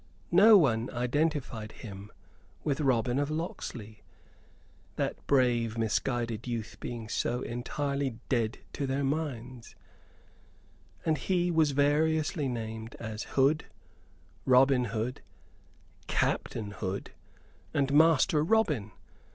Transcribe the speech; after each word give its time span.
No 0.31 0.57
one 0.57 0.89
identified 0.93 1.73
him 1.73 2.11
with 2.63 2.81
Robin 2.81 3.19
of 3.19 3.29
Locksley 3.29 4.01
that 4.95 5.23
brave 5.27 5.77
misguided 5.77 6.47
youth 6.47 6.77
being 6.79 7.07
so 7.07 7.43
entirely 7.43 8.17
dead 8.27 8.57
to 8.73 8.87
their 8.87 9.03
minds 9.03 9.75
and 11.05 11.19
he 11.19 11.51
was 11.51 11.69
variously 11.73 12.47
named 12.47 12.95
as 12.99 13.37
Hood, 13.37 13.65
Robin 14.43 14.85
Hood, 14.85 15.21
Captain 16.07 16.71
Hood, 16.71 17.11
and 17.71 17.93
Master 17.93 18.43
Robin. 18.43 18.93